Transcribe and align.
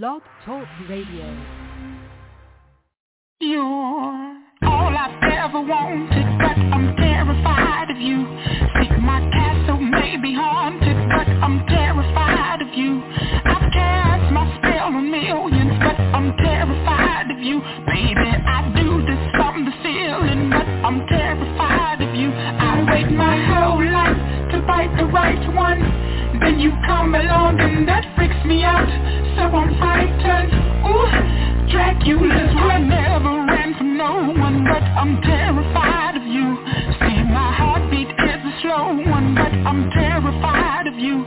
Blog 0.00 0.22
Talk 0.46 0.64
Radio. 0.88 1.28
You're 3.40 3.60
all 3.60 4.96
I've 4.96 5.20
ever 5.20 5.60
wanted, 5.60 6.28
but 6.40 6.56
I'm 6.72 6.96
terrified 6.96 7.90
of 7.90 7.98
you. 8.00 8.24
See, 8.72 8.88
my 9.04 9.20
castle 9.36 9.76
may 9.76 10.16
be 10.16 10.32
haunted, 10.32 10.96
but 11.12 11.28
I'm 11.28 11.66
terrified 11.66 12.62
of 12.62 12.72
you. 12.72 13.02
I've 13.04 13.68
cast 13.70 14.32
my 14.32 14.48
spell 14.56 14.96
on 14.96 15.10
millions, 15.10 15.76
but 15.84 16.00
I'm 16.00 16.38
terrified 16.38 17.30
of 17.30 17.38
you. 17.44 17.60
Baby, 17.84 18.32
I 18.48 18.72
do 18.74 19.04
this 19.04 19.20
from 19.36 19.66
the 19.66 19.72
ceiling, 19.84 20.48
but 20.48 20.64
I'm 20.88 21.06
terrified 21.06 22.00
of 22.00 22.14
you. 22.16 22.32
I 22.32 22.80
wait 22.88 23.12
my 23.12 23.36
whole 23.44 23.84
life 23.84 24.16
to 24.52 24.66
fight 24.66 24.96
the 24.96 25.04
right 25.04 25.54
one. 25.54 26.11
Then 26.42 26.58
you 26.58 26.72
come 26.86 27.14
along 27.14 27.60
and 27.60 27.86
that 27.86 28.02
freaks 28.16 28.42
me 28.44 28.64
out. 28.64 28.90
So 29.38 29.42
I'm 29.46 29.70
frightened. 29.78 30.50
Ooh, 30.90 31.70
Dracula's 31.70 32.54
run 32.58 32.88
never 32.88 33.46
ran 33.46 33.74
from 33.78 33.96
no 33.96 34.34
one 34.34 34.64
But 34.64 34.82
I'm 34.82 35.22
terrified 35.22 36.16
of 36.16 36.26
you. 36.26 36.58
See 36.98 37.22
my 37.30 37.54
heartbeat 37.54 38.10
is 38.10 38.42
a 38.42 38.54
slow 38.60 38.90
one 39.06 39.34
But 39.34 39.54
I'm 39.54 39.88
terrified 39.90 40.88
of 40.88 40.98
you 40.98 41.24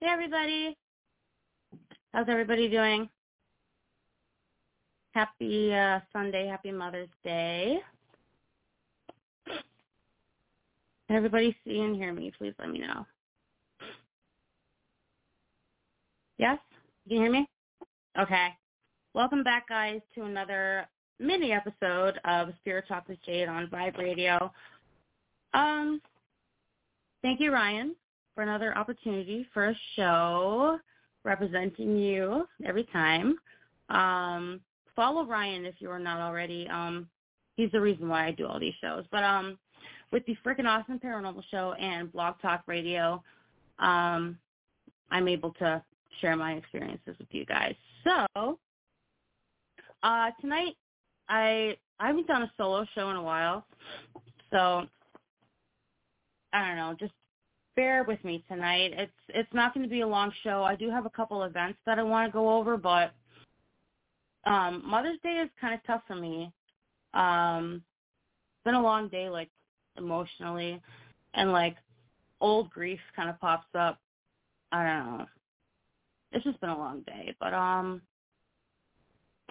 Hey 0.00 0.10
everybody. 0.10 0.76
How's 2.12 2.28
everybody 2.28 2.68
doing? 2.68 3.08
Happy 5.14 5.74
uh, 5.74 5.98
Sunday, 6.12 6.46
happy 6.46 6.70
Mother's 6.70 7.08
Day. 7.24 7.80
Can 9.46 9.58
everybody 11.10 11.56
see 11.64 11.80
and 11.80 11.96
hear 11.96 12.12
me? 12.12 12.32
Please 12.36 12.54
let 12.58 12.70
me 12.70 12.78
know. 12.78 13.06
Yes? 16.38 16.58
Can 17.06 17.16
you 17.16 17.22
hear 17.22 17.32
me? 17.32 17.48
Okay. 18.18 18.48
Welcome 19.14 19.44
back 19.44 19.68
guys 19.68 20.00
to 20.14 20.24
another 20.24 20.88
mini 21.20 21.52
episode 21.52 22.18
of 22.24 22.48
Spirit 22.60 22.86
Talk 22.88 23.08
with 23.08 23.18
Jade 23.24 23.48
on 23.48 23.68
Vibe 23.68 23.98
Radio. 23.98 24.52
Um 25.52 26.00
thank 27.22 27.40
you 27.40 27.52
Ryan 27.52 27.94
for 28.34 28.42
another 28.42 28.76
opportunity 28.76 29.46
for 29.54 29.68
a 29.68 29.78
show 29.94 30.78
representing 31.24 31.96
you 31.96 32.46
every 32.64 32.84
time. 32.92 33.36
Um, 33.88 34.60
follow 34.94 35.24
Ryan 35.24 35.64
if 35.64 35.76
you 35.78 35.90
are 35.90 35.98
not 35.98 36.20
already. 36.20 36.68
Um, 36.68 37.08
he's 37.56 37.70
the 37.72 37.80
reason 37.80 38.08
why 38.08 38.26
I 38.26 38.30
do 38.32 38.46
all 38.46 38.60
these 38.60 38.74
shows. 38.80 39.04
But 39.10 39.24
um, 39.24 39.58
with 40.14 40.24
the 40.26 40.36
freaking 40.46 40.64
awesome 40.64 41.00
paranormal 41.00 41.42
show 41.50 41.72
and 41.72 42.12
Blog 42.12 42.36
Talk 42.40 42.62
Radio, 42.68 43.20
um, 43.80 44.38
I'm 45.10 45.26
able 45.26 45.50
to 45.54 45.82
share 46.20 46.36
my 46.36 46.52
experiences 46.52 47.16
with 47.18 47.26
you 47.32 47.44
guys. 47.44 47.74
So 48.04 48.60
uh, 50.04 50.30
tonight, 50.40 50.76
I 51.28 51.76
I 51.98 52.06
haven't 52.06 52.28
done 52.28 52.42
a 52.42 52.52
solo 52.56 52.86
show 52.94 53.10
in 53.10 53.16
a 53.16 53.22
while, 53.22 53.66
so 54.52 54.86
I 56.52 56.68
don't 56.68 56.76
know, 56.76 56.94
just 57.00 57.12
bear 57.74 58.04
with 58.04 58.24
me 58.24 58.44
tonight. 58.48 58.92
It's 58.94 59.12
it's 59.30 59.52
not 59.52 59.74
going 59.74 59.82
to 59.82 59.90
be 59.90 60.02
a 60.02 60.06
long 60.06 60.32
show. 60.44 60.62
I 60.62 60.76
do 60.76 60.90
have 60.90 61.06
a 61.06 61.10
couple 61.10 61.42
events 61.42 61.80
that 61.86 61.98
I 61.98 62.04
want 62.04 62.28
to 62.28 62.32
go 62.32 62.56
over, 62.56 62.76
but 62.76 63.12
um 64.46 64.80
Mother's 64.86 65.18
Day 65.24 65.42
is 65.42 65.50
kind 65.60 65.74
of 65.74 65.80
tough 65.84 66.02
for 66.06 66.14
me. 66.14 66.52
Um 67.14 67.82
it's 68.56 68.64
been 68.64 68.74
a 68.74 68.82
long 68.82 69.08
day 69.08 69.28
like 69.28 69.50
emotionally 69.96 70.80
and 71.34 71.52
like 71.52 71.76
old 72.40 72.70
grief 72.70 73.00
kind 73.14 73.30
of 73.30 73.40
pops 73.40 73.68
up. 73.74 73.98
I 74.72 74.84
don't 74.84 75.18
know. 75.18 75.26
It's 76.32 76.44
just 76.44 76.60
been 76.60 76.70
a 76.70 76.78
long 76.78 77.02
day, 77.02 77.34
but 77.40 77.54
um 77.54 78.02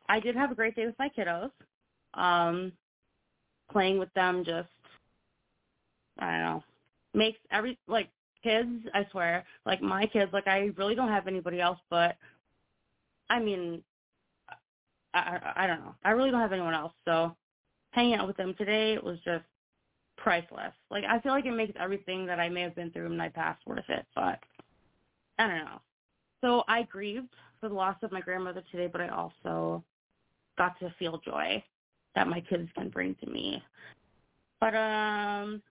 I 0.09 0.19
did 0.19 0.35
have 0.35 0.51
a 0.51 0.55
great 0.55 0.75
day 0.75 0.85
with 0.85 0.99
my 0.99 1.09
kiddos. 1.09 1.51
Um 2.13 2.73
playing 3.71 3.99
with 3.99 4.13
them 4.13 4.43
just 4.45 4.69
I 6.19 6.31
don't 6.31 6.41
know 6.41 6.63
makes 7.13 7.39
every 7.51 7.77
like 7.87 8.09
kids 8.43 8.69
i 8.93 9.05
swear 9.11 9.43
like 9.65 9.81
my 9.81 10.05
kids 10.07 10.33
like 10.33 10.47
i 10.47 10.71
really 10.77 10.95
don't 10.95 11.09
have 11.09 11.27
anybody 11.27 11.61
else 11.61 11.79
but 11.89 12.17
i 13.29 13.39
mean 13.39 13.81
i 15.13 15.19
i, 15.19 15.63
I 15.63 15.67
don't 15.67 15.79
know 15.79 15.95
i 16.03 16.11
really 16.11 16.31
don't 16.31 16.41
have 16.41 16.51
anyone 16.51 16.73
else 16.73 16.93
so 17.05 17.35
hanging 17.91 18.15
out 18.15 18.27
with 18.27 18.37
them 18.37 18.53
today 18.57 18.97
was 18.97 19.17
just 19.23 19.45
priceless 20.23 20.73
like 20.89 21.03
i 21.03 21.19
feel 21.19 21.33
like 21.33 21.45
it 21.45 21.51
makes 21.51 21.73
everything 21.79 22.25
that 22.25 22.39
i 22.39 22.47
may 22.47 22.61
have 22.61 22.75
been 22.75 22.89
through 22.91 23.05
in 23.05 23.17
my 23.17 23.27
past 23.27 23.59
worth 23.67 23.89
it 23.89 24.05
but 24.15 24.39
i 25.37 25.47
don't 25.47 25.57
know 25.57 25.81
so 26.39 26.63
i 26.69 26.83
grieved 26.83 27.27
for 27.59 27.67
the 27.67 27.75
loss 27.75 27.97
of 28.03 28.11
my 28.11 28.21
grandmother 28.21 28.63
today 28.71 28.87
but 28.89 29.01
i 29.01 29.09
also 29.09 29.83
got 30.57 30.79
to 30.79 30.93
feel 30.97 31.19
joy 31.25 31.61
that 32.15 32.27
my 32.27 32.39
kids 32.39 32.69
can 32.73 32.89
bring 32.89 33.15
to 33.15 33.29
me 33.29 33.61
but 34.61 34.73
um 34.73 35.61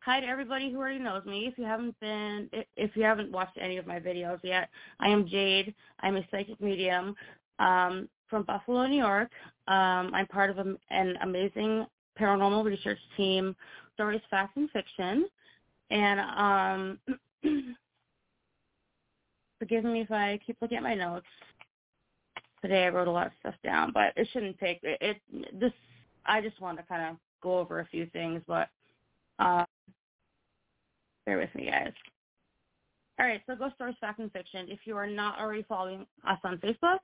hi 0.00 0.20
to 0.20 0.26
everybody 0.26 0.70
who 0.70 0.78
already 0.78 0.98
knows 0.98 1.22
me. 1.26 1.46
If 1.46 1.58
you 1.58 1.64
haven't 1.64 1.98
been, 2.00 2.48
if 2.76 2.96
you 2.96 3.02
haven't 3.02 3.30
watched 3.30 3.58
any 3.60 3.76
of 3.76 3.86
my 3.86 4.00
videos 4.00 4.38
yet, 4.42 4.70
I 5.00 5.08
am 5.08 5.28
Jade. 5.28 5.74
I'm 6.00 6.16
a 6.16 6.26
psychic 6.30 6.58
medium 6.62 7.14
um, 7.58 8.08
from 8.26 8.44
Buffalo, 8.44 8.86
New 8.86 8.96
York. 8.96 9.30
Um, 9.66 10.14
I'm 10.14 10.26
part 10.26 10.48
of 10.48 10.58
a, 10.58 10.74
an 10.88 11.16
amazing 11.20 11.84
paranormal 12.18 12.64
research 12.64 12.98
team, 13.16 13.54
Stories, 13.94 14.20
Facts, 14.30 14.52
and 14.56 14.70
Fiction. 14.70 15.28
And 15.90 16.20
um, 16.20 16.98
forgive 19.58 19.84
me 19.84 20.00
if 20.00 20.10
I 20.10 20.38
keep 20.46 20.56
looking 20.60 20.76
at 20.76 20.82
my 20.82 20.94
notes. 20.94 21.26
Today 22.62 22.84
I 22.84 22.88
wrote 22.88 23.08
a 23.08 23.12
lot 23.12 23.26
of 23.26 23.32
stuff 23.40 23.54
down, 23.62 23.92
but 23.92 24.12
it 24.16 24.28
shouldn't 24.32 24.58
take 24.58 24.80
it. 24.82 24.98
it 25.00 25.60
this 25.60 25.72
I 26.26 26.40
just 26.40 26.60
want 26.60 26.78
to 26.78 26.84
kind 26.84 27.10
of 27.10 27.16
go 27.42 27.58
over 27.58 27.80
a 27.80 27.86
few 27.86 28.06
things, 28.06 28.42
but 28.46 28.68
uh, 29.38 29.64
bear 31.24 31.38
with 31.38 31.54
me, 31.54 31.66
guys. 31.70 31.92
All 33.20 33.26
right, 33.26 33.40
so 33.46 33.56
Ghost 33.56 33.76
Stories 33.76 33.96
Fact 34.00 34.18
and 34.18 34.30
Fiction. 34.32 34.66
If 34.68 34.80
you 34.84 34.96
are 34.96 35.06
not 35.06 35.40
already 35.40 35.64
following 35.68 36.06
us 36.26 36.38
on 36.44 36.58
Facebook, 36.58 36.98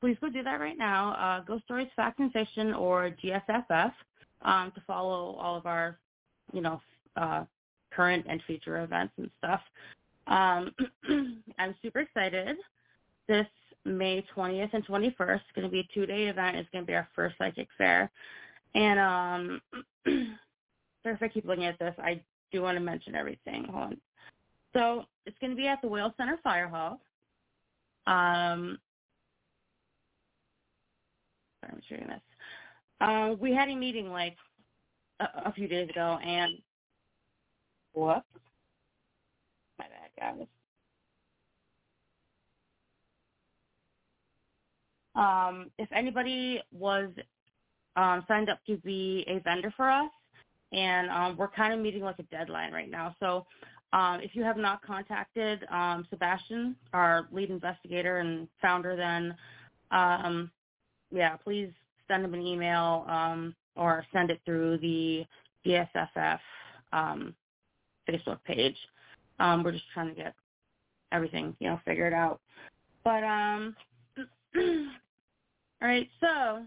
please 0.00 0.16
go 0.20 0.28
do 0.28 0.42
that 0.42 0.60
right 0.60 0.78
now. 0.78 1.14
Uh, 1.14 1.44
Ghost 1.44 1.64
Stories 1.64 1.88
Fact 1.96 2.18
and 2.18 2.32
Fiction 2.32 2.74
or 2.74 3.14
GSFF 3.24 3.92
um, 4.44 4.72
to 4.74 4.80
follow 4.86 5.34
all 5.36 5.56
of 5.56 5.66
our, 5.66 5.98
you 6.52 6.60
know, 6.60 6.80
uh, 7.16 7.44
current 7.90 8.26
and 8.28 8.42
future 8.46 8.82
events 8.82 9.12
and 9.18 9.30
stuff. 9.38 9.60
Um, 10.26 10.74
I'm 11.58 11.74
super 11.82 12.00
excited. 12.00 12.56
This 13.28 13.46
May 13.84 14.24
20th 14.36 14.72
and 14.72 14.86
21st 14.86 15.34
is 15.36 15.40
going 15.54 15.66
to 15.66 15.72
be 15.72 15.80
a 15.80 15.88
two-day 15.94 16.26
event. 16.26 16.56
It's 16.56 16.68
going 16.70 16.84
to 16.84 16.86
be 16.86 16.94
our 16.94 17.08
first 17.14 17.36
psychic 17.38 17.68
fair. 17.76 18.10
And 18.74 18.98
um, 18.98 19.60
sorry 20.06 21.14
if 21.14 21.22
I 21.22 21.28
keep 21.28 21.44
looking 21.44 21.64
at 21.64 21.78
this. 21.78 21.94
I 21.98 22.20
do 22.52 22.62
want 22.62 22.76
to 22.76 22.80
mention 22.80 23.14
everything. 23.14 23.64
Hold 23.70 23.84
on. 23.84 23.96
So 24.72 25.04
it's 25.26 25.36
going 25.40 25.50
to 25.50 25.56
be 25.56 25.66
at 25.66 25.82
the 25.82 25.88
Wales 25.88 26.12
Center 26.16 26.38
Fire 26.42 26.68
Hall. 26.68 27.00
Um, 28.06 28.78
sorry, 31.60 31.72
I'm 31.72 31.82
showing 31.88 32.06
this. 32.08 32.20
Uh, 33.02 33.34
we 33.40 33.52
had 33.52 33.68
a 33.68 33.74
meeting 33.74 34.10
like 34.10 34.36
a, 35.18 35.26
a 35.46 35.52
few 35.52 35.66
days 35.66 35.90
ago, 35.90 36.18
and 36.24 36.52
whoops, 37.94 38.22
my 39.76 39.86
bad, 39.86 40.36
guys. 40.38 40.46
Um, 45.16 45.70
if 45.78 45.88
anybody 45.92 46.62
was 46.72 47.10
um, 47.96 48.24
signed 48.28 48.48
up 48.48 48.60
to 48.68 48.76
be 48.78 49.24
a 49.26 49.40
vendor 49.40 49.74
for 49.76 49.90
us, 49.90 50.10
and 50.72 51.10
um, 51.10 51.36
we're 51.36 51.48
kind 51.48 51.74
of 51.74 51.80
meeting 51.80 52.02
like 52.02 52.20
a 52.20 52.24
deadline 52.24 52.72
right 52.72 52.90
now. 52.90 53.16
So 53.18 53.44
um, 53.92 54.20
if 54.22 54.36
you 54.36 54.44
have 54.44 54.56
not 54.56 54.80
contacted 54.86 55.64
um, 55.72 56.06
Sebastian, 56.08 56.76
our 56.92 57.26
lead 57.32 57.50
investigator 57.50 58.18
and 58.18 58.46
founder, 58.62 58.94
then 58.94 59.34
um, 59.90 60.52
yeah, 61.10 61.36
please 61.36 61.70
send 62.12 62.24
them 62.24 62.34
an 62.34 62.46
email 62.46 63.06
um, 63.08 63.54
or 63.74 64.04
send 64.12 64.30
it 64.30 64.40
through 64.44 64.78
the 64.78 65.24
GSFF 65.66 66.38
um, 66.92 67.34
Facebook 68.08 68.38
page. 68.44 68.76
Um, 69.38 69.62
we're 69.62 69.72
just 69.72 69.84
trying 69.94 70.08
to 70.08 70.14
get 70.14 70.34
everything, 71.10 71.56
you 71.58 71.68
know, 71.68 71.80
figured 71.84 72.12
out. 72.12 72.40
But 73.02 73.24
um, 73.24 73.74
all 74.56 75.88
right, 75.88 76.08
so 76.20 76.62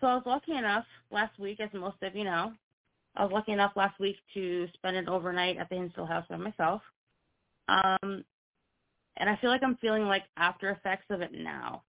so 0.00 0.06
I 0.06 0.14
was 0.14 0.22
lucky 0.26 0.56
enough 0.56 0.84
last 1.10 1.38
week, 1.38 1.60
as 1.60 1.68
most 1.74 1.96
of 2.02 2.16
you 2.16 2.24
know, 2.24 2.52
I 3.16 3.24
was 3.24 3.32
lucky 3.32 3.52
enough 3.52 3.72
last 3.76 3.98
week 4.00 4.16
to 4.34 4.66
spend 4.74 4.96
an 4.96 5.08
overnight 5.08 5.58
at 5.58 5.68
the 5.68 5.76
Hinsdale 5.76 6.06
House 6.06 6.24
by 6.30 6.36
myself. 6.36 6.80
Um, 7.68 8.24
and 9.18 9.28
I 9.28 9.36
feel 9.40 9.50
like 9.50 9.62
I'm 9.62 9.76
feeling 9.76 10.04
like 10.04 10.22
after 10.36 10.70
effects 10.70 11.06
of 11.10 11.20
it 11.20 11.32
now. 11.32 11.82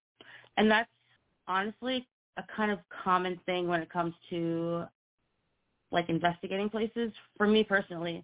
And 0.58 0.70
that's 0.70 0.90
honestly 1.50 2.08
a 2.38 2.44
kind 2.56 2.72
of 2.72 2.80
common 3.04 3.40
thing 3.46 3.68
when 3.68 3.82
it 3.82 3.92
comes 3.92 4.14
to 4.30 4.86
like 5.92 6.08
investigating 6.08 6.70
places 6.70 7.12
for 7.38 7.48
me 7.48 7.64
personally. 7.64 8.24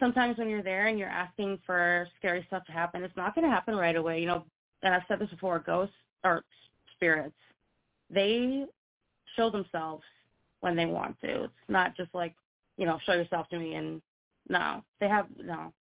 Sometimes 0.00 0.38
when 0.38 0.48
you're 0.48 0.62
there 0.62 0.88
and 0.88 0.98
you're 0.98 1.08
asking 1.08 1.60
for 1.64 2.08
scary 2.18 2.44
stuff 2.48 2.64
to 2.64 2.72
happen, 2.72 3.04
it's 3.04 3.16
not 3.16 3.34
going 3.34 3.44
to 3.44 3.50
happen 3.50 3.76
right 3.76 3.94
away. 3.94 4.20
You 4.20 4.26
know, 4.26 4.44
and 4.82 4.94
I've 4.94 5.02
said 5.06 5.20
this 5.20 5.28
before, 5.28 5.60
ghosts 5.60 5.94
or 6.24 6.42
spirits, 6.96 7.36
they 8.10 8.64
show 9.36 9.50
themselves 9.50 10.02
when 10.60 10.74
they 10.74 10.86
want 10.86 11.20
to. 11.20 11.44
It's 11.44 11.52
not 11.68 11.96
just 11.96 12.12
like, 12.14 12.34
you 12.78 12.86
know, 12.86 12.98
show 13.04 13.12
yourself 13.12 13.48
to 13.50 13.58
me 13.58 13.74
and 13.74 14.02
no, 14.48 14.82
they 14.98 15.08
have 15.08 15.26
no. 15.38 15.72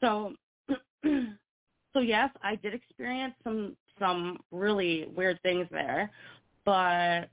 So, 0.00 0.32
so 1.04 2.00
yes, 2.00 2.30
I 2.42 2.56
did 2.56 2.72
experience 2.72 3.34
some 3.44 3.76
some 3.98 4.38
really 4.50 5.06
weird 5.14 5.40
things 5.42 5.66
there, 5.70 6.10
but 6.64 7.28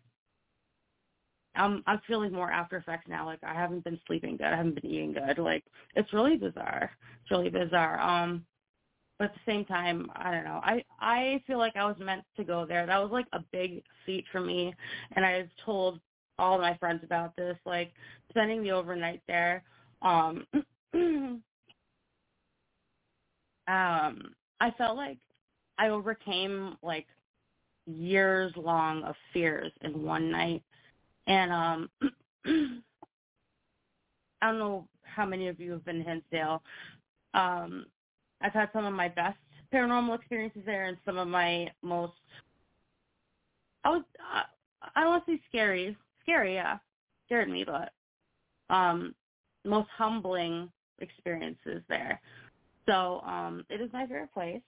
I'm 1.55 1.83
I'm 1.87 2.01
feeling 2.07 2.31
more 2.31 2.51
after 2.51 2.77
effects 2.77 3.07
now. 3.07 3.25
Like 3.25 3.39
I 3.43 3.53
haven't 3.53 3.83
been 3.83 3.99
sleeping 4.07 4.37
good. 4.37 4.47
I 4.47 4.57
haven't 4.57 4.75
been 4.81 4.85
eating 4.91 5.13
good. 5.13 5.37
Like 5.37 5.63
it's 5.95 6.13
really 6.13 6.37
bizarre. 6.37 6.91
It's 7.21 7.31
really 7.31 7.49
bizarre. 7.49 7.99
Um, 7.99 8.45
but 9.17 9.25
at 9.25 9.33
the 9.33 9.51
same 9.51 9.65
time, 9.65 10.11
I 10.15 10.31
don't 10.31 10.43
know. 10.43 10.59
I 10.63 10.83
I 10.99 11.41
feel 11.47 11.57
like 11.57 11.75
I 11.75 11.85
was 11.85 11.95
meant 11.99 12.23
to 12.37 12.43
go 12.43 12.65
there. 12.65 12.85
That 12.85 13.01
was 13.01 13.11
like 13.11 13.27
a 13.33 13.39
big 13.51 13.83
feat 14.05 14.25
for 14.31 14.41
me, 14.41 14.73
and 15.15 15.25
I've 15.25 15.49
told 15.65 15.99
all 16.37 16.59
my 16.59 16.75
friends 16.77 17.01
about 17.03 17.35
this. 17.37 17.57
Like 17.65 17.93
spending 18.29 18.61
the 18.61 18.71
overnight 18.71 19.21
there. 19.27 19.63
Um, 20.01 20.45
um, 20.93 21.41
I 23.67 24.71
felt 24.77 24.97
like 24.97 25.17
I 25.77 25.89
overcame 25.89 26.77
like 26.81 27.07
years 27.85 28.53
long 28.55 29.03
of 29.03 29.15
fears 29.33 29.71
in 29.81 30.03
one 30.03 30.31
night, 30.31 30.63
and 31.27 31.51
um, 31.51 31.89
I 34.41 34.49
don't 34.51 34.59
know 34.59 34.87
how 35.03 35.25
many 35.25 35.47
of 35.47 35.59
you 35.59 35.71
have 35.71 35.85
been 35.85 35.99
to 35.99 36.03
Hinsdale. 36.03 36.61
Um, 37.33 37.85
I've 38.41 38.53
had 38.53 38.69
some 38.73 38.85
of 38.85 38.93
my 38.93 39.07
best 39.07 39.37
paranormal 39.73 40.15
experiences 40.17 40.61
there 40.65 40.85
and 40.85 40.97
some 41.05 41.17
of 41.17 41.27
my 41.27 41.69
most 41.81 42.13
I 43.83 43.89
was 43.89 44.03
uh, 44.19 44.43
I 44.95 45.01
don't 45.01 45.09
want 45.09 45.25
to 45.25 45.33
say 45.33 45.41
scary. 45.49 45.97
Scary, 46.23 46.55
yeah. 46.55 46.77
Scared 47.25 47.49
me, 47.49 47.63
but 47.65 47.91
um 48.73 49.13
most 49.63 49.89
humbling 49.95 50.69
experiences 50.99 51.81
there. 51.89 52.21
So, 52.87 53.21
um 53.25 53.65
it 53.69 53.81
is 53.81 53.91
my 53.93 54.03
favorite 54.05 54.33
place. 54.33 54.61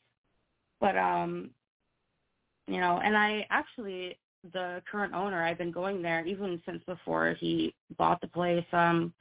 But 0.80 0.98
um 0.98 1.52
you 2.68 2.80
know, 2.80 3.00
and 3.04 3.18
I 3.18 3.46
actually 3.50 4.18
the 4.54 4.82
current 4.90 5.14
owner, 5.14 5.44
I've 5.44 5.58
been 5.58 5.72
going 5.72 6.02
there 6.02 6.26
even 6.26 6.62
since 6.66 6.84
before 6.86 7.36
he 7.40 7.74
bought 7.98 8.22
the 8.22 8.28
place. 8.28 8.66
Um 8.74 9.14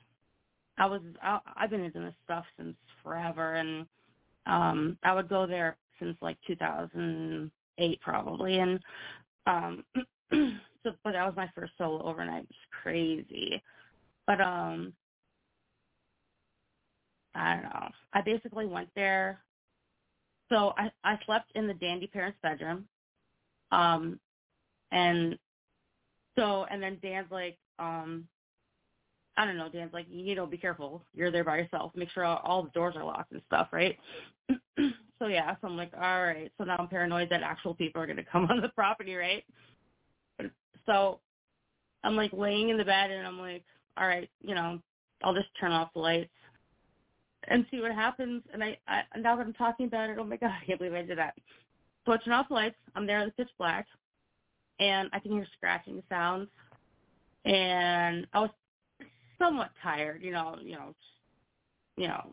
I 0.79 0.87
was 0.87 1.01
I, 1.23 1.39
I've 1.57 1.71
been 1.71 1.85
into 1.85 2.01
this 2.01 2.15
stuff 2.25 2.45
since 2.59 2.77
forever 3.03 3.55
and 3.55 3.87
um 4.47 4.99
I 5.03 5.15
would 5.15 5.29
go 5.29 5.47
there 5.47 5.77
since 5.99 6.17
like 6.21 6.37
2008 6.47 8.01
probably 8.01 8.59
and 8.59 8.81
um 9.47 9.85
so 10.33 10.93
but 11.05 11.13
that 11.13 11.27
was 11.27 11.35
my 11.37 11.51
first 11.55 11.73
solo 11.79 12.03
overnight. 12.03 12.45
It 12.45 12.49
was 12.49 12.83
crazy. 12.83 13.63
But 14.27 14.41
um 14.41 14.93
I 17.35 17.55
don't 17.55 17.65
know. 17.65 17.89
I 18.15 18.23
basically 18.23 18.67
went 18.67 18.89
there 18.97 19.41
so 20.49 20.75
I 20.77 20.91
I 21.05 21.19
slept 21.27 21.53
in 21.55 21.67
the 21.67 21.75
dandy 21.75 22.07
parents 22.07 22.39
bedroom 22.43 22.87
um 23.73 24.19
and 24.93 25.39
so 26.39 26.67
and 26.71 26.83
then 26.83 26.99
Dan's 27.03 27.31
like 27.31 27.59
um 27.79 28.27
I 29.37 29.45
don't 29.45 29.59
know, 29.59 29.69
Dan's 29.69 29.93
like, 29.93 30.07
you 30.09 30.35
know, 30.35 30.47
be 30.47 30.57
careful. 30.57 31.05
You're 31.15 31.31
there 31.31 31.45
by 31.45 31.59
yourself. 31.59 31.93
Make 31.95 32.11
sure 32.11 32.25
all, 32.25 32.41
all 32.43 32.63
the 32.63 32.71
doors 32.71 32.95
are 32.97 33.05
locked 33.05 33.33
and 33.33 33.43
stuff, 33.47 33.69
right? 33.71 33.99
so 34.49 35.27
yeah, 35.27 35.55
so 35.61 35.69
I'm 35.69 35.77
like, 35.77 35.93
all 35.95 36.23
right. 36.23 36.51
So 36.57 36.65
now 36.65 36.77
I'm 36.79 36.89
paranoid 36.89 37.29
that 37.31 37.43
actual 37.43 37.75
people 37.75 38.01
are 38.01 38.07
to 38.07 38.25
come 38.25 38.47
on 38.51 38.63
the 38.63 38.71
property, 38.71 39.15
right? 39.15 39.45
So 40.87 41.21
I'm 42.03 42.17
like 42.17 42.33
laying 42.33 42.71
in 42.71 42.79
the 42.79 42.85
bed 42.85 43.11
and 43.11 43.27
I'm 43.27 43.39
like, 43.39 43.65
all 43.99 44.07
right, 44.07 44.31
you 44.41 44.55
know, 44.55 44.81
I'll 45.23 45.35
just 45.35 45.49
turn 45.61 45.73
off 45.73 45.93
the 45.93 46.01
lights 46.01 46.31
and 47.49 47.67
see 47.71 47.81
what 47.81 47.93
happens. 47.93 48.43
And 48.53 48.63
I, 48.63 48.79
I 48.89 49.03
now 49.19 49.37
that 49.37 49.47
I'm 49.47 49.53
talking 49.53 49.87
about 49.87 50.11
it, 50.11 50.19
oh 50.19 50.25
my 50.25 50.37
god, 50.37 50.53
I 50.63 50.65
can't 50.65 50.79
believe 50.79 50.95
I 50.95 51.03
did 51.03 51.19
that. 51.19 51.35
So 52.05 52.13
I 52.13 52.19
turn 52.19 52.35
off 52.35 52.49
the 52.49 52.55
lights. 52.55 52.77
I'm 52.95 53.07
there 53.07 53.21
in 53.21 53.27
the 53.27 53.33
pitch 53.33 53.51
black, 53.59 53.87
and 54.79 55.09
I 55.13 55.19
can 55.19 55.33
hear 55.33 55.47
scratching 55.57 56.03
sounds. 56.09 56.49
And 57.45 58.27
I 58.33 58.41
was 58.41 58.51
somewhat 59.39 59.71
tired, 59.83 60.23
you 60.23 60.33
know, 60.33 60.57
you 60.61 60.73
know, 60.73 60.95
you 61.97 62.09
know, 62.09 62.31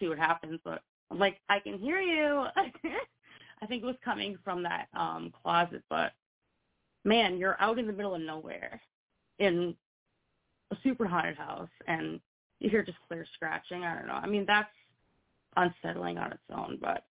see 0.00 0.08
what 0.08 0.18
happens. 0.18 0.60
But 0.64 0.82
I'm 1.10 1.18
like, 1.18 1.38
I 1.48 1.60
can 1.60 1.78
hear 1.78 2.00
you. 2.00 2.46
I 2.56 3.66
think 3.66 3.82
it 3.82 3.86
was 3.86 3.96
coming 4.04 4.36
from 4.44 4.62
that 4.64 4.86
um 4.94 5.32
closet, 5.42 5.82
but 5.88 6.12
man, 7.04 7.38
you're 7.38 7.60
out 7.60 7.78
in 7.78 7.86
the 7.86 7.92
middle 7.92 8.14
of 8.14 8.20
nowhere 8.20 8.80
in 9.38 9.74
a 10.70 10.76
super 10.82 11.06
haunted 11.06 11.36
house 11.36 11.68
and 11.86 12.20
you 12.62 12.70
hear 12.70 12.84
just 12.84 12.98
clear 13.08 13.26
scratching. 13.34 13.82
I 13.82 13.96
don't 13.96 14.06
know. 14.06 14.14
I 14.14 14.26
mean, 14.26 14.44
that's 14.46 14.68
unsettling 15.56 16.16
on 16.16 16.32
its 16.32 16.42
own, 16.54 16.78
but 16.80 17.04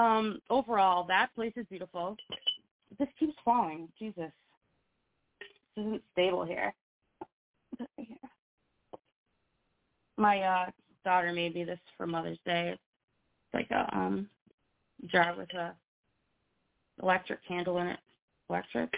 um 0.00 0.40
overall 0.48 1.04
that 1.04 1.34
place 1.34 1.52
is 1.56 1.66
beautiful. 1.68 2.16
This 2.98 3.08
keeps 3.18 3.34
falling. 3.44 3.88
Jesus. 3.98 4.30
This 5.76 5.86
isn't 5.86 6.02
stable 6.12 6.44
here. 6.44 6.72
My 10.16 10.40
uh 10.40 10.70
daughter 11.04 11.32
made 11.32 11.54
me 11.54 11.64
this 11.64 11.80
for 11.96 12.06
Mother's 12.06 12.38
Day. 12.46 12.70
It's 12.72 12.80
like 13.52 13.70
a 13.70 13.88
um 13.96 14.28
jar 15.06 15.34
with 15.36 15.52
a 15.54 15.74
electric 17.02 17.46
candle 17.46 17.78
in 17.78 17.88
it. 17.88 17.98
Electric. 18.48 18.90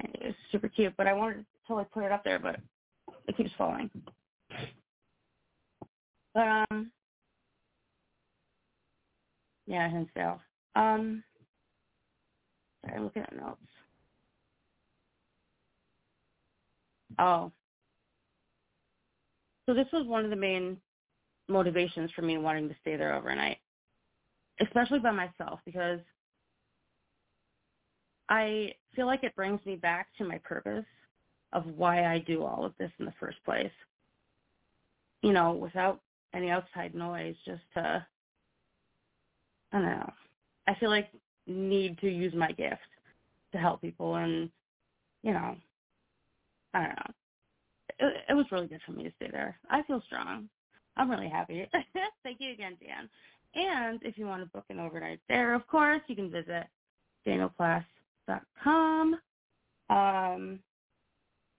And 0.00 0.14
it 0.16 0.26
was 0.26 0.34
super 0.50 0.68
cute, 0.68 0.94
but 0.96 1.06
I 1.06 1.12
wanted 1.12 1.36
to 1.36 1.44
totally 1.68 1.86
put 1.94 2.04
it 2.04 2.12
up 2.12 2.24
there, 2.24 2.40
but 2.40 2.60
it 3.26 3.36
keeps 3.36 3.50
falling. 3.56 3.90
But 6.34 6.66
um, 6.70 6.90
yeah, 9.66 9.88
Hinsdale. 9.88 10.40
Um, 10.74 11.24
sorry, 12.84 12.96
I'm 12.96 13.04
looking 13.04 13.22
at 13.22 13.36
notes. 13.36 13.60
Oh, 17.18 17.50
so 19.66 19.74
this 19.74 19.86
was 19.92 20.06
one 20.06 20.24
of 20.24 20.30
the 20.30 20.36
main 20.36 20.76
motivations 21.48 22.10
for 22.14 22.22
me 22.22 22.38
wanting 22.38 22.68
to 22.68 22.74
stay 22.80 22.96
there 22.96 23.14
overnight, 23.14 23.58
especially 24.60 25.00
by 25.00 25.10
myself, 25.10 25.60
because 25.66 26.00
I 28.28 28.74
feel 28.94 29.06
like 29.06 29.24
it 29.24 29.34
brings 29.36 29.64
me 29.66 29.76
back 29.76 30.08
to 30.18 30.24
my 30.24 30.38
purpose 30.38 30.84
of 31.52 31.66
why 31.66 32.04
I 32.06 32.18
do 32.18 32.44
all 32.44 32.64
of 32.64 32.74
this 32.78 32.90
in 32.98 33.06
the 33.06 33.14
first 33.18 33.38
place. 33.44 33.70
You 35.22 35.32
know, 35.32 35.52
without 35.52 36.00
any 36.34 36.50
outside 36.50 36.94
noise, 36.94 37.34
just 37.44 37.62
to, 37.74 38.06
I 39.72 39.78
don't 39.78 39.86
know. 39.86 40.12
I 40.66 40.74
feel 40.74 40.90
like 40.90 41.08
need 41.46 41.98
to 41.98 42.08
use 42.08 42.34
my 42.34 42.52
gift 42.52 42.80
to 43.52 43.58
help 43.58 43.80
people 43.80 44.16
and, 44.16 44.50
you 45.22 45.32
know, 45.32 45.56
I 46.74 46.80
don't 46.80 46.88
know. 46.90 47.14
It, 47.98 48.14
it 48.30 48.34
was 48.34 48.46
really 48.50 48.66
good 48.66 48.82
for 48.84 48.92
me 48.92 49.04
to 49.04 49.12
stay 49.16 49.28
there. 49.30 49.58
I 49.70 49.82
feel 49.84 50.02
strong. 50.06 50.48
I'm 50.96 51.10
really 51.10 51.28
happy. 51.28 51.68
Thank 52.22 52.40
you 52.40 52.52
again, 52.52 52.76
Dan. 52.80 53.08
And 53.54 54.02
if 54.02 54.18
you 54.18 54.26
want 54.26 54.42
to 54.42 54.50
book 54.50 54.64
an 54.68 54.78
overnight 54.80 55.20
there, 55.28 55.54
of 55.54 55.66
course, 55.66 56.02
you 56.08 56.16
can 56.16 56.30
visit 56.30 56.66
danielplass.com. 57.26 59.18
Um, 59.88 60.58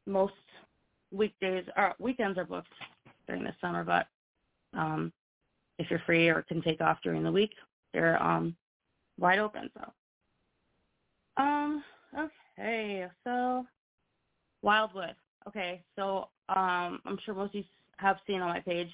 most 0.08 0.34
weekdays 1.12 1.66
or 1.76 1.94
weekends 2.00 2.38
are 2.38 2.46
booked 2.46 2.68
during 3.28 3.44
the 3.44 3.54
summer, 3.62 3.84
but 3.84 4.08
um, 4.78 5.12
if 5.80 5.90
you're 5.90 6.02
free 6.06 6.30
or 6.30 6.42
can 6.44 6.62
take 6.62 6.82
off 6.82 6.98
during 7.04 7.24
the 7.24 7.32
week, 7.32 7.52
they're 7.94 8.22
um, 8.22 8.56
wide 9.20 9.40
open. 9.40 9.70
So, 9.76 11.44
um, 11.44 11.84
okay, 12.58 13.08
so 13.24 13.66
Wildwood. 14.62 15.16
Okay, 15.48 15.82
so 15.96 16.30
um, 16.50 17.00
I'm 17.06 17.18
sure 17.24 17.34
most 17.34 17.50
of 17.50 17.56
you 17.56 17.64
have 17.98 18.18
seen 18.26 18.42
on 18.42 18.50
my 18.50 18.60
page. 18.60 18.90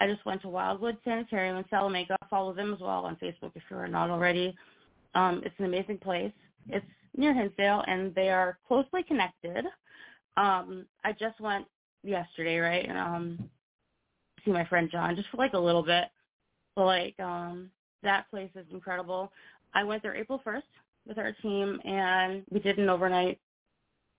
I 0.00 0.08
just 0.08 0.24
went 0.26 0.42
to 0.42 0.48
Wildwood 0.48 0.96
Sanitarium 1.04 1.56
in 1.56 1.64
Salamanca. 1.70 2.16
Follow 2.28 2.52
them 2.52 2.74
as 2.74 2.80
well 2.80 3.04
on 3.04 3.16
Facebook 3.16 3.52
if 3.54 3.62
you're 3.70 3.86
not 3.86 4.10
already. 4.10 4.54
Um, 5.14 5.40
it's 5.44 5.54
an 5.58 5.66
amazing 5.66 5.98
place. 5.98 6.32
It's 6.68 6.84
near 7.16 7.32
Hinsdale, 7.32 7.84
and 7.86 8.14
they 8.14 8.28
are 8.30 8.58
closely 8.66 9.02
connected. 9.04 9.64
Um, 10.36 10.86
I 11.04 11.12
just 11.12 11.40
went 11.40 11.66
yesterday, 12.02 12.58
right, 12.58 12.88
and 12.88 12.98
um, 12.98 13.50
see 14.44 14.50
my 14.50 14.64
friend 14.66 14.88
John 14.90 15.16
just 15.16 15.28
for 15.30 15.36
like 15.36 15.54
a 15.54 15.58
little 15.58 15.82
bit. 15.82 16.04
But 16.76 16.86
like 16.86 17.18
um, 17.20 17.70
that 18.02 18.28
place 18.30 18.50
is 18.54 18.66
incredible. 18.72 19.32
I 19.74 19.84
went 19.84 20.02
there 20.02 20.14
April 20.16 20.40
1st 20.46 20.62
with 21.06 21.18
our 21.18 21.32
team, 21.42 21.80
and 21.84 22.44
we 22.50 22.60
did 22.60 22.78
an 22.78 22.88
overnight, 22.88 23.38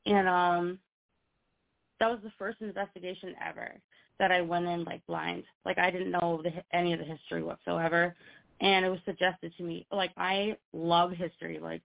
and 0.06 0.28
um, 0.28 0.80
that 2.00 2.10
was 2.10 2.20
the 2.24 2.32
first 2.38 2.62
investigation 2.62 3.36
ever 3.46 3.74
that 4.20 4.32
I 4.32 4.42
went 4.42 4.68
in 4.68 4.84
like 4.84 5.06
blind. 5.08 5.44
Like 5.66 5.78
I 5.78 5.92
didn't 5.92 6.12
know 6.12 6.42
the, 6.44 6.52
any 6.74 6.94
of 6.94 7.00
the 7.00 7.06
history 7.06 7.44
whatsoever, 7.44 8.16
and 8.62 8.86
it 8.86 8.90
was 8.90 9.00
suggested 9.06 9.54
to 9.58 9.64
me. 9.64 9.86
Like 9.92 10.12
I 10.18 10.56
love 10.74 11.12
history. 11.12 11.60
Like 11.60 11.82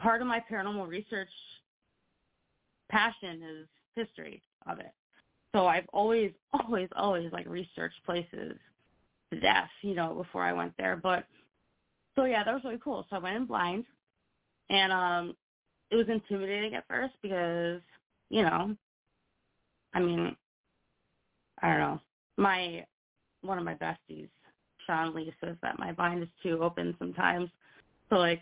part 0.00 0.20
of 0.20 0.26
my 0.28 0.42
paranormal 0.50 0.88
research 0.88 1.28
passion 2.92 3.42
is 3.42 3.66
history 3.96 4.42
of 4.66 4.78
it. 4.78 4.92
So 5.52 5.66
I've 5.66 5.88
always, 5.92 6.30
always, 6.52 6.88
always 6.94 7.32
like 7.32 7.46
researched 7.48 8.04
places 8.06 8.56
to 9.32 9.40
death, 9.40 9.70
you 9.82 9.94
know, 9.94 10.14
before 10.14 10.44
I 10.44 10.52
went 10.52 10.72
there. 10.78 10.96
But 10.96 11.24
so 12.14 12.24
yeah, 12.24 12.44
that 12.44 12.54
was 12.54 12.62
really 12.64 12.80
cool. 12.82 13.06
So 13.10 13.16
I 13.16 13.20
went 13.20 13.36
in 13.36 13.46
blind, 13.46 13.84
and 14.70 14.92
um, 14.92 15.36
it 15.90 15.96
was 15.96 16.06
intimidating 16.08 16.74
at 16.74 16.86
first 16.86 17.14
because 17.22 17.80
you 18.30 18.42
know, 18.42 18.74
I 19.94 20.00
mean, 20.00 20.36
I 21.60 21.68
don't 21.70 21.80
know. 21.80 22.00
My 22.36 22.84
one 23.42 23.58
of 23.58 23.64
my 23.64 23.74
besties, 23.74 24.28
Sean 24.86 25.14
Lee, 25.14 25.32
says 25.42 25.56
that 25.62 25.78
my 25.78 25.92
mind 25.98 26.22
is 26.22 26.28
too 26.42 26.62
open 26.62 26.94
sometimes. 26.98 27.50
So 28.08 28.16
like, 28.16 28.40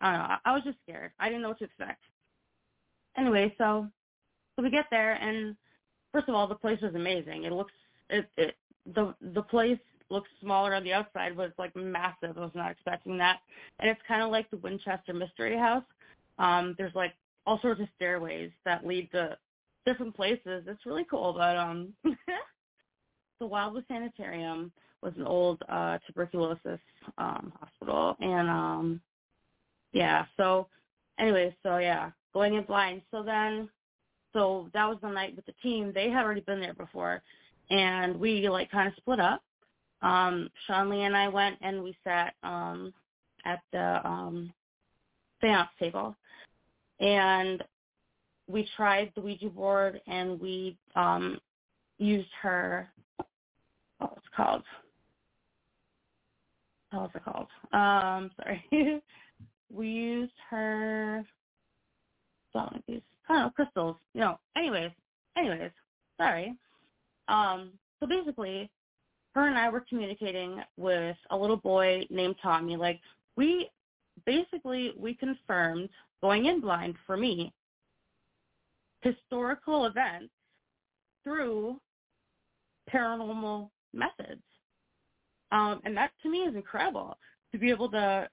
I 0.00 0.10
don't 0.10 0.20
know. 0.20 0.26
I, 0.26 0.38
I 0.44 0.52
was 0.52 0.62
just 0.64 0.78
scared. 0.82 1.12
I 1.20 1.28
didn't 1.28 1.42
know 1.42 1.48
what 1.48 1.58
to 1.58 1.64
expect. 1.64 2.02
Anyway, 3.16 3.54
so 3.58 3.88
so 4.56 4.62
we 4.62 4.70
get 4.70 4.86
there, 4.90 5.14
and 5.14 5.56
first 6.12 6.28
of 6.28 6.34
all, 6.34 6.46
the 6.46 6.54
place 6.54 6.80
was 6.80 6.94
amazing. 6.94 7.44
It 7.44 7.52
looks 7.52 7.72
it, 8.10 8.28
it 8.36 8.56
the 8.94 9.14
the 9.20 9.42
place 9.42 9.78
looks 10.10 10.28
smaller 10.40 10.74
on 10.74 10.84
the 10.84 10.92
outside, 10.92 11.36
but 11.36 11.46
it's 11.46 11.58
like 11.58 11.74
massive. 11.74 12.36
I 12.36 12.40
was 12.40 12.50
not 12.54 12.70
expecting 12.70 13.18
that, 13.18 13.40
and 13.80 13.90
it's 13.90 14.00
kind 14.06 14.22
of 14.22 14.30
like 14.30 14.50
the 14.50 14.58
Winchester 14.58 15.14
Mystery 15.14 15.56
House. 15.56 15.84
Um, 16.38 16.74
there's 16.78 16.94
like 16.94 17.14
all 17.46 17.60
sorts 17.60 17.80
of 17.80 17.88
stairways 17.96 18.50
that 18.64 18.86
lead 18.86 19.10
to 19.12 19.36
different 19.86 20.14
places. 20.14 20.64
It's 20.66 20.86
really 20.86 21.06
cool. 21.10 21.34
But 21.36 21.56
um, 21.56 21.92
the 23.40 23.46
Wildwood 23.46 23.84
Sanitarium 23.88 24.72
was 25.02 25.12
an 25.16 25.26
old 25.26 25.62
uh, 25.68 25.98
tuberculosis 26.06 26.80
um, 27.18 27.52
hospital, 27.58 28.16
and 28.20 28.48
um, 28.48 29.00
yeah. 29.92 30.26
So, 30.36 30.68
anyway, 31.18 31.54
so 31.62 31.78
yeah, 31.78 32.10
going 32.34 32.54
in 32.54 32.64
blind. 32.64 33.02
So 33.10 33.22
then, 33.22 33.68
so 34.32 34.68
that 34.74 34.88
was 34.88 34.98
the 35.02 35.08
night 35.10 35.36
with 35.36 35.46
the 35.46 35.54
team. 35.62 35.92
They 35.94 36.10
had 36.10 36.24
already 36.24 36.40
been 36.42 36.60
there 36.60 36.74
before, 36.74 37.22
and 37.70 38.18
we 38.18 38.48
like 38.48 38.70
kind 38.70 38.88
of 38.88 38.94
split 38.96 39.20
up. 39.20 39.42
Um, 40.02 40.48
Sean 40.66 40.90
Lee 40.90 41.02
and 41.02 41.16
I 41.16 41.28
went 41.28 41.58
and 41.60 41.82
we 41.82 41.96
sat 42.02 42.34
um, 42.42 42.92
at 43.44 43.60
the 43.72 44.00
um, 44.06 44.52
seance 45.40 45.68
table, 45.78 46.16
and 47.00 47.62
we 48.48 48.68
tried 48.76 49.12
the 49.14 49.20
Ouija 49.20 49.48
board 49.48 50.00
and 50.06 50.40
we 50.40 50.76
um 50.96 51.38
used 51.98 52.28
her 52.42 52.90
what's 53.98 54.16
it 54.16 54.36
called? 54.36 54.62
What's 56.90 57.14
it 57.14 57.24
called? 57.24 57.46
Um, 57.72 58.30
sorry. 58.36 59.02
We 59.72 59.88
used 59.88 60.32
her 60.50 61.24
I 62.54 62.68
don't 63.28 63.44
know, 63.44 63.50
crystals. 63.54 63.96
You 64.14 64.20
know. 64.20 64.38
Anyways, 64.56 64.90
anyways, 65.36 65.70
sorry. 66.18 66.54
Um, 67.28 67.70
so 68.00 68.06
basically 68.06 68.70
her 69.34 69.48
and 69.48 69.56
I 69.56 69.70
were 69.70 69.84
communicating 69.88 70.62
with 70.76 71.16
a 71.30 71.36
little 71.36 71.56
boy 71.56 72.06
named 72.10 72.36
Tommy. 72.42 72.76
Like 72.76 73.00
we 73.36 73.70
basically 74.26 74.92
we 74.96 75.14
confirmed 75.14 75.88
going 76.20 76.46
in 76.46 76.60
blind 76.60 76.96
for 77.06 77.16
me 77.16 77.52
historical 79.00 79.86
events 79.86 80.32
through 81.24 81.80
paranormal 82.92 83.70
methods. 83.92 84.42
Um, 85.50 85.80
and 85.84 85.96
that 85.96 86.12
to 86.22 86.30
me 86.30 86.40
is 86.40 86.54
incredible 86.54 87.16
to 87.52 87.58
be 87.58 87.70
able 87.70 87.90
to 87.90 88.28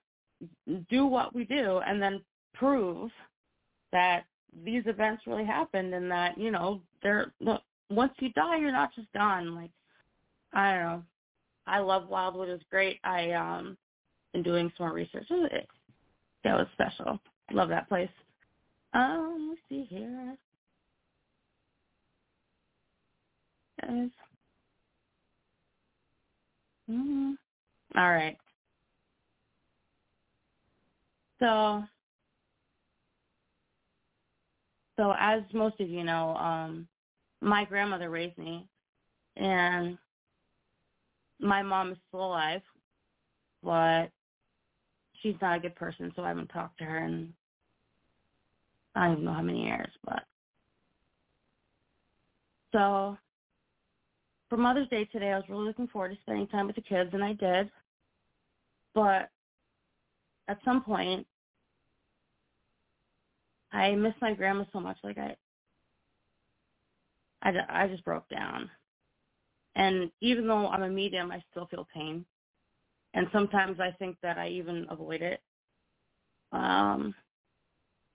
do 0.89 1.05
what 1.05 1.34
we 1.34 1.43
do 1.46 1.79
and 1.86 2.01
then 2.01 2.22
prove 2.53 3.12
that 3.91 4.24
these 4.63 4.84
events 4.86 5.24
really 5.27 5.46
happened 5.46 5.93
and 5.93 6.10
that, 6.12 6.38
you 6.38 6.51
know, 6.51 6.81
they're 7.03 7.34
look, 7.39 7.62
once 7.89 8.13
you 8.19 8.31
die 8.34 8.58
you're 8.58 8.72
not 8.72 8.93
just 8.96 9.12
done. 9.13 9.55
Like 9.55 9.72
I 10.53 10.72
don't 10.74 10.84
know. 10.84 11.03
I 11.67 11.79
love 11.79 12.08
Wildwood. 12.10 12.50
Was 12.50 12.62
great. 12.72 13.00
I 13.03 13.31
um 13.31 13.77
been 14.34 14.43
doing 14.43 14.72
some 14.77 14.88
more 14.88 14.96
research. 14.96 15.25
It, 15.29 15.67
that 16.43 16.55
was 16.55 16.67
special. 16.74 17.19
Love 17.51 17.69
that 17.69 17.89
place. 17.89 18.10
Um, 18.93 19.50
let's 19.50 19.62
see 19.69 19.88
here. 19.89 20.36
Guys. 23.81 24.10
Mm-hmm. 26.89 27.31
All 27.98 28.10
right. 28.10 28.38
So, 31.39 31.84
so 34.98 35.13
as 35.17 35.41
most 35.53 35.79
of 35.79 35.89
you 35.89 36.03
know, 36.03 36.36
um, 36.36 36.88
my 37.41 37.65
grandmother 37.65 38.10
raised 38.10 38.38
me, 38.38 38.67
and 39.38 39.98
my 41.39 41.62
mom 41.62 41.91
is 41.91 41.98
still 42.08 42.25
alive, 42.25 42.62
but 43.63 44.08
she's 45.22 45.36
not 45.41 45.58
a 45.58 45.62
good 45.62 45.75
person, 45.75 46.12
so 46.15 46.24
I 46.24 46.29
haven't 46.29 46.48
talked 46.48 46.77
to 46.79 46.84
her 46.84 47.05
in 47.05 47.34
I 48.96 49.05
don't 49.05 49.13
even 49.13 49.25
know 49.25 49.34
how 49.34 49.41
many 49.41 49.63
years, 49.63 49.91
but 50.03 50.24
so 52.74 53.17
for 54.50 54.58
Mother's 54.58 54.89
Day 54.89 55.05
today, 55.05 55.31
I 55.31 55.38
was 55.38 55.46
really 55.48 55.65
looking 55.65 55.88
forward 55.88 56.10
to 56.10 56.22
spending 56.22 56.48
time 56.48 56.67
with 56.67 56.75
the 56.75 56.81
kids, 56.81 57.12
and 57.13 57.24
I 57.24 57.34
did. 57.34 57.69
But 58.96 59.29
at 60.50 60.60
some 60.65 60.84
point, 60.84 61.27
I 63.72 63.94
miss 63.96 64.15
my 64.22 64.34
grandma 64.34 64.65
so 64.74 64.79
much. 64.79 64.98
Like 65.03 65.18
I, 65.20 65.36
I, 67.44 67.51
I 67.70 67.88
just 67.88 68.03
broke 68.03 68.27
down. 68.29 68.70
And 69.75 70.12
even 70.22 70.48
though 70.48 70.68
I'm 70.68 70.84
a 70.84 70.89
medium, 70.89 71.32
I 71.32 71.44
still 71.51 71.68
feel 71.68 71.88
pain. 71.94 72.25
And 73.13 73.27
sometimes 73.32 73.79
I 73.79 73.91
think 74.00 74.18
that 74.24 74.38
I 74.38 74.50
even 74.50 74.88
avoid 74.89 75.22
it. 75.22 75.41
Um, 76.51 77.13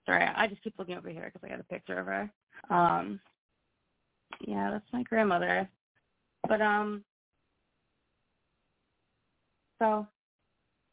sorry, 0.05 0.25
I 0.25 0.47
just 0.47 0.61
keep 0.63 0.77
looking 0.77 0.97
over 0.97 1.09
here 1.09 1.31
because 1.33 1.41
I 1.45 1.49
got 1.49 1.61
a 1.61 1.65
picture 1.65 1.99
of 1.99 2.05
her. 2.05 2.31
Um, 2.69 3.19
yeah, 4.45 4.71
that's 4.71 4.85
my 4.93 5.03
grandmother. 5.03 5.69
But 6.47 6.61
um, 6.61 7.03
so 9.79 10.07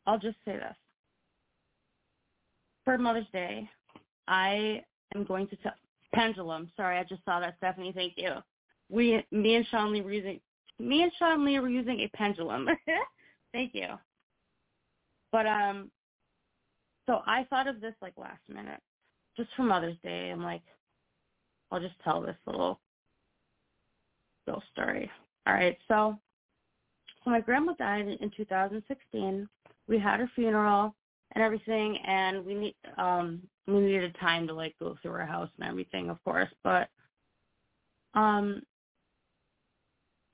I'll 0.07 0.19
just 0.19 0.39
say 0.45 0.53
this. 0.55 0.77
For 2.85 2.99
Mother's 2.99 3.27
Day, 3.33 3.69
I 4.29 4.83
am 5.15 5.25
going 5.25 5.47
to 5.49 5.57
tell 5.57 5.73
pendulum. 6.15 6.71
Sorry, 6.77 6.99
I 6.99 7.05
just 7.05 7.25
saw 7.25 7.41
that, 7.41 7.55
Stephanie. 7.59 7.93
Thank 7.95 8.15
you. 8.17 8.35
We, 8.91 9.25
me 9.31 9.55
and 9.55 9.67
Sean 9.71 9.93
Lee 9.93 10.03
were 10.03 10.13
using, 10.13 10.41
me 10.79 11.03
and 11.03 11.13
Sean 11.19 11.45
Lee 11.45 11.59
were 11.59 11.69
using 11.69 12.01
a 12.01 12.17
pendulum. 12.17 12.69
Thank 13.53 13.75
you. 13.75 13.89
But 15.31 15.47
um, 15.47 15.91
so 17.07 17.23
I 17.27 17.45
thought 17.45 17.67
of 17.67 17.81
this 17.81 17.95
like 18.03 18.13
last 18.17 18.43
minute, 18.49 18.81
just 19.37 19.49
for 19.57 19.63
Mother's 19.63 19.97
Day. 20.03 20.31
I'm 20.31 20.43
like, 20.43 20.63
I'll 21.71 21.81
just 21.81 21.95
tell 22.05 22.21
this 22.21 22.37
little 22.47 22.81
ghost 24.47 24.67
story. 24.73 25.11
All 25.47 25.55
right, 25.55 25.79
so 25.89 26.19
so 27.25 27.31
my 27.31 27.41
grandma 27.41 27.73
died 27.75 28.07
in 28.09 28.31
2016. 28.37 29.49
We 29.89 29.99
had 29.99 30.21
her 30.21 30.31
funeral 30.35 30.95
and 31.35 31.43
everything, 31.43 31.97
and 32.07 32.45
we 32.45 32.55
need 32.55 32.75
um 32.99 33.43
we 33.67 33.81
needed 33.81 34.17
time 34.21 34.47
to 34.47 34.55
like 34.55 34.75
go 34.79 34.97
through 35.01 35.13
her 35.13 35.27
house 35.27 35.49
and 35.59 35.69
everything, 35.69 36.11
of 36.11 36.23
course. 36.25 36.49
But 36.65 36.89
um, 38.15 38.63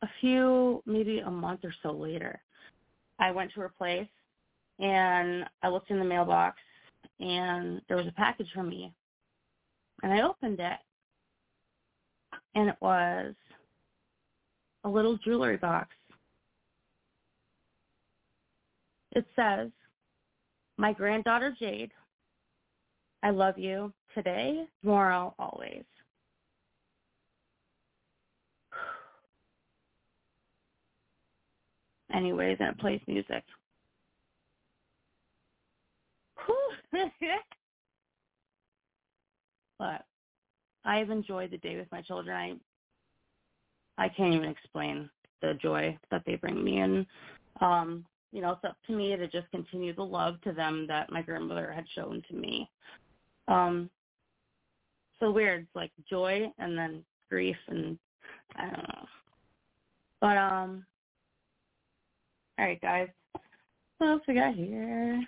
a 0.03 0.09
few 0.21 0.83
maybe 0.87 1.21
a 1.21 1.31
month 1.31 1.61
or 1.65 1.75
so 1.83 1.93
later, 1.93 2.41
I 3.19 3.31
went 3.31 3.53
to 3.55 3.61
her 3.61 3.73
place 3.77 4.09
and 4.79 5.45
I 5.63 5.69
looked 5.69 5.91
in 5.91 5.99
the 5.99 6.05
mailbox 6.05 6.59
and 7.21 7.81
there 7.89 7.97
was 7.97 8.07
a 8.07 8.13
package 8.13 8.49
for 8.55 8.63
me, 8.63 8.93
and 10.03 10.13
I 10.13 10.23
opened 10.23 10.61
it, 10.61 10.79
and 12.55 12.69
it 12.69 12.77
was 12.81 13.35
a 14.85 14.89
little 14.89 15.17
jewelry 15.19 15.57
box. 15.57 15.89
It 19.13 19.27
says, 19.35 19.71
my 20.79 20.93
granddaughter 20.93 21.55
Jade, 21.59 21.91
I 23.23 23.31
love 23.31 23.59
you 23.59 23.93
today, 24.15 24.65
tomorrow, 24.81 25.35
always. 25.39 25.85
Anyways, 32.15 32.57
and 32.61 32.71
it 32.71 32.79
plays 32.79 33.01
music. 33.07 33.43
but 39.79 40.05
I've 40.85 41.11
enjoyed 41.11 41.51
the 41.51 41.59
day 41.59 41.77
with 41.77 41.91
my 41.93 42.01
children. 42.03 42.35
I 42.37 42.55
I 44.03 44.09
can't 44.09 44.33
even 44.35 44.49
explain 44.49 45.11
the 45.43 45.55
joy 45.61 45.99
that 46.11 46.23
they 46.25 46.37
bring 46.37 46.65
me 46.65 46.79
and 46.79 47.05
um 47.61 48.05
you 48.33 48.43
know, 48.43 48.53
it's 48.53 48.65
up 48.65 48.77
to 48.87 48.93
me 48.93 49.17
to 49.17 49.27
just 49.29 49.51
continue 49.51 49.95
the 49.95 50.03
love 50.03 50.41
to 50.43 50.53
them 50.53 50.87
that 50.89 51.11
my 51.11 51.23
grandmother 51.23 51.73
had 51.73 51.87
shown 51.95 52.23
to 52.29 52.35
me. 52.35 52.71
Um 53.47 53.89
so 55.21 55.31
weird, 55.31 55.63
it's 55.63 55.75
like 55.75 55.91
joy 56.09 56.53
and 56.59 56.77
then 56.79 57.05
grief 57.29 57.57
and 57.69 57.99
I 58.57 58.63
don't 58.63 58.89
know. 58.89 59.07
But 60.21 60.37
um 60.37 60.85
all 62.59 62.67
right 62.67 62.81
guys. 62.81 63.09
What 63.99 64.11
else 64.11 64.23
we 64.29 64.35
got 64.35 64.55
here? 64.55 65.23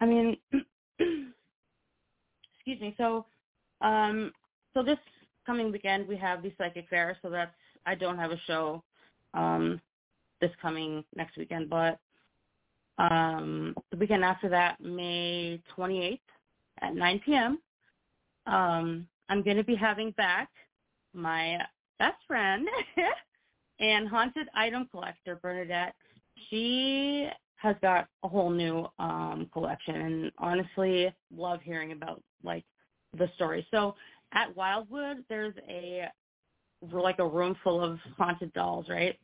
I 0.00 0.06
mean 0.06 0.36
excuse 0.98 2.80
me, 2.80 2.94
so 2.98 3.24
um 3.80 4.32
so 4.74 4.82
this 4.82 4.98
coming 5.46 5.72
weekend 5.72 6.06
we 6.06 6.16
have 6.16 6.42
the 6.42 6.52
psychic 6.58 6.88
fair, 6.88 7.16
so 7.22 7.30
that's 7.30 7.54
I 7.86 7.94
don't 7.94 8.18
have 8.18 8.30
a 8.30 8.40
show 8.46 8.82
um, 9.34 9.80
this 10.40 10.50
coming 10.60 11.04
next 11.14 11.36
weekend, 11.36 11.70
but 11.70 11.98
um, 12.98 13.74
the 13.90 13.96
weekend 13.96 14.24
after 14.24 14.48
that, 14.48 14.80
May 14.80 15.60
28th 15.76 16.20
at 16.80 16.94
9 16.94 17.20
p.m., 17.24 17.58
um, 18.46 19.06
I'm 19.28 19.42
going 19.42 19.56
to 19.56 19.64
be 19.64 19.76
having 19.76 20.10
back 20.12 20.48
my 21.14 21.58
best 21.98 22.16
friend 22.26 22.66
and 23.80 24.08
haunted 24.08 24.48
item 24.54 24.88
collector, 24.90 25.38
Bernadette. 25.40 25.94
She 26.50 27.28
has 27.56 27.76
got 27.80 28.08
a 28.24 28.28
whole 28.28 28.50
new 28.50 28.86
um, 28.98 29.48
collection 29.52 29.94
and 29.94 30.32
honestly 30.38 31.14
love 31.34 31.60
hearing 31.62 31.92
about 31.92 32.20
like 32.42 32.64
the 33.16 33.30
story. 33.36 33.66
So 33.70 33.94
at 34.32 34.54
Wildwood, 34.56 35.24
there's 35.28 35.54
a 35.68 36.08
like 36.90 37.18
a 37.18 37.26
room 37.26 37.56
full 37.62 37.82
of 37.82 37.98
haunted 38.16 38.52
dolls, 38.52 38.86
right? 38.88 39.18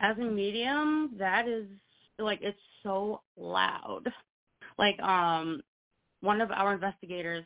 As 0.00 0.16
a 0.18 0.22
medium, 0.22 1.14
that 1.18 1.48
is 1.48 1.66
like 2.18 2.40
it's 2.42 2.58
so 2.82 3.22
loud. 3.36 4.12
Like 4.78 4.98
um 5.00 5.62
one 6.20 6.40
of 6.40 6.50
our 6.50 6.74
investigators, 6.74 7.44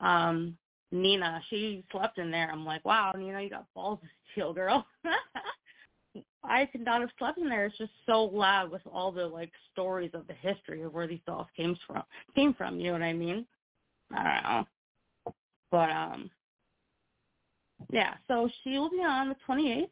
um, 0.00 0.56
Nina, 0.92 1.40
she 1.48 1.84
slept 1.90 2.18
in 2.18 2.30
there. 2.30 2.50
I'm 2.50 2.64
like, 2.64 2.84
wow, 2.84 3.12
Nina, 3.16 3.40
you 3.40 3.50
got 3.50 3.66
balls 3.74 4.00
of 4.02 4.08
steel, 4.32 4.52
girl. 4.52 4.86
I 6.44 6.66
could 6.66 6.84
not 6.84 7.00
have 7.00 7.10
slept 7.18 7.38
in 7.38 7.48
there. 7.48 7.66
It's 7.66 7.78
just 7.78 7.90
so 8.06 8.24
loud 8.24 8.70
with 8.70 8.82
all 8.92 9.10
the 9.10 9.26
like 9.26 9.50
stories 9.72 10.10
of 10.14 10.26
the 10.26 10.34
history 10.34 10.82
of 10.82 10.92
where 10.92 11.06
these 11.06 11.20
dolls 11.26 11.46
came 11.56 11.76
from. 11.86 12.02
Came 12.34 12.54
from, 12.54 12.78
you 12.78 12.86
know 12.86 12.92
what 12.92 13.02
I 13.02 13.12
mean? 13.12 13.46
I 14.12 14.22
don't 14.22 14.42
know. 14.42 15.34
But 15.70 15.90
um 15.90 16.30
yeah, 17.90 18.14
so 18.28 18.48
she 18.62 18.78
will 18.78 18.90
be 18.90 18.98
on 18.98 19.28
the 19.28 19.36
28th, 19.48 19.88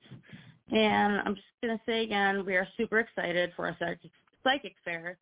and 0.70 1.20
I'm 1.24 1.34
just 1.34 1.46
gonna 1.62 1.80
say 1.86 2.02
again, 2.02 2.44
we 2.44 2.56
are 2.56 2.66
super 2.76 2.98
excited 2.98 3.52
for 3.54 3.66
our 3.66 3.76
psychic, 4.42 4.74
fair. 4.84 5.18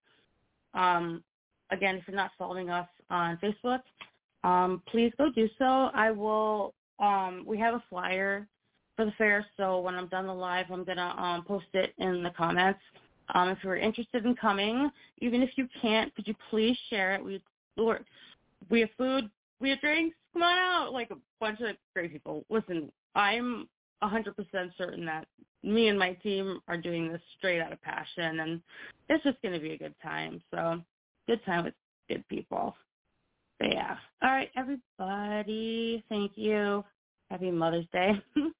Um, 0.75 1.23
again, 1.70 1.96
if 1.96 2.05
you're 2.07 2.16
not 2.16 2.31
following 2.38 2.70
us 2.70 2.88
on 3.11 3.38
Facebook, 3.38 3.81
um, 4.44 4.83
please 4.90 5.12
go 5.18 5.31
do 5.31 5.49
so. 5.59 5.90
I 5.94 6.11
will. 6.11 6.75
Um, 6.99 7.44
we 7.46 7.59
have 7.59 7.75
a 7.75 7.83
flyer 7.88 8.46
for 8.94 9.05
the 9.05 9.12
fair, 9.12 9.46
so 9.57 9.81
when 9.81 9.94
I'm 9.94 10.09
done 10.09 10.27
the 10.27 10.35
live, 10.35 10.66
I'm 10.70 10.85
gonna 10.85 11.14
um, 11.18 11.44
post 11.44 11.66
it 11.75 11.94
in 11.99 12.23
the 12.23 12.31
comments. 12.31 12.81
Um, 13.35 13.49
if 13.49 13.59
you're 13.62 13.77
interested 13.77 14.25
in 14.25 14.35
coming, 14.35 14.90
even 15.18 15.42
if 15.42 15.51
you 15.57 15.68
can't, 15.81 16.14
could 16.14 16.27
you 16.27 16.35
please 16.51 16.77
share 16.88 17.14
it? 17.14 17.25
We 17.25 17.42
we 18.68 18.81
have 18.81 18.90
food, 18.99 19.31
we 19.61 19.70
have 19.70 19.81
drinks, 19.81 20.16
come 20.33 20.42
on 20.42 20.59
out, 20.59 20.92
like 20.92 21.11
a 21.11 21.16
bunch 21.40 21.61
of 21.61 21.77
great 21.94 22.12
people. 22.12 22.44
Listen, 22.49 22.90
I'm 23.14 23.68
a 24.03 24.09
100% 24.09 24.35
certain 24.79 25.05
that 25.07 25.27
me 25.62 25.88
and 25.88 25.99
my 25.99 26.14
team 26.14 26.61
are 26.68 26.79
doing 26.79 27.12
this 27.12 27.20
straight 27.37 27.61
out 27.61 27.73
of 27.73 27.83
passion, 27.83 28.40
and 28.40 28.61
it's 29.09 29.25
just 29.25 29.40
going 29.42 29.55
to 29.55 29.61
be 29.61 29.73
a 29.73 29.79
good 29.79 29.94
time. 30.03 30.42
So, 30.53 30.81
good 31.27 31.44
time 31.44 31.64
with 31.64 31.75
good 32.09 32.27
people. 32.29 32.75
But 33.59 33.73
yeah. 33.73 33.96
All 34.23 34.31
right, 34.31 34.51
everybody. 34.57 36.03
Thank 36.09 36.33
you. 36.37 36.83
Happy 37.31 37.51
Mother's 37.51 37.87
Day. 37.92 38.12
um. 38.37 38.53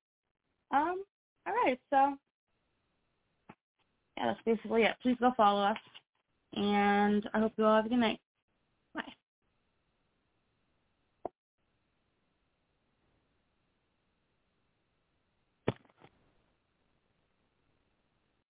All 1.47 1.55
right. 1.65 1.81
So, 1.89 2.17
yeah, 4.17 4.27
that's 4.27 4.41
basically 4.45 4.83
it. 4.83 4.95
Please 5.03 5.17
go 5.19 5.33
follow 5.37 5.63
us, 5.63 5.79
and 6.55 7.29
I 7.33 7.39
hope 7.41 7.53
you 7.57 7.65
all 7.65 7.77
have 7.77 7.87
a 7.87 7.89
good 7.89 7.99
night. 7.99 8.21